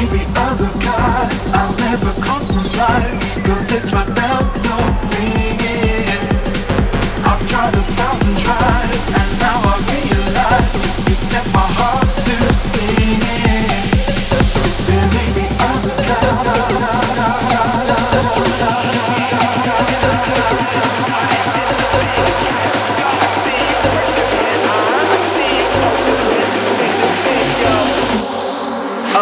[0.00, 1.37] may be other guys,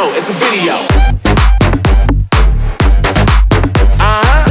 [0.09, 0.75] Oh, it's a video.
[3.99, 4.45] Uh-huh.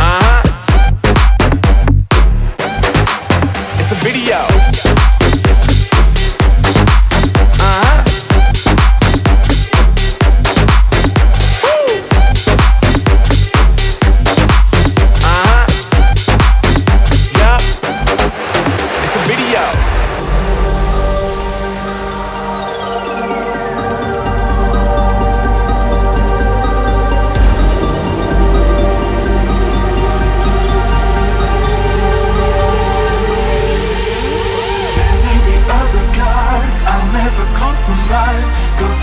[0.00, 0.42] Uh-huh.
[3.76, 4.51] Cause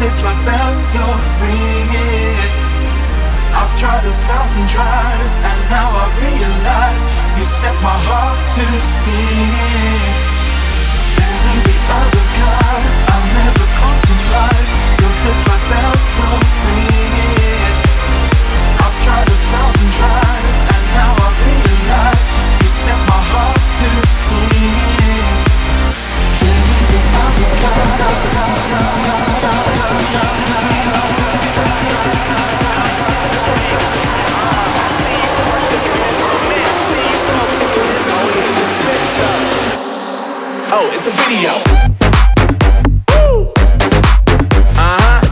[0.01, 2.59] it's my bell you're ringing.
[3.51, 7.01] I've tried a thousand tries And now I realize
[7.37, 10.18] You set my heart to singing
[40.71, 41.49] Oh, it's a video.
[44.77, 45.25] Uh-huh.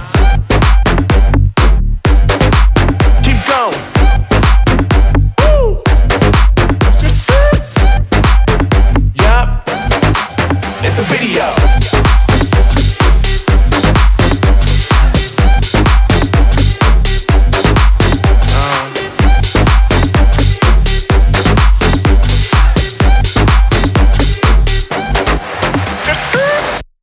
[10.84, 11.97] It's a video.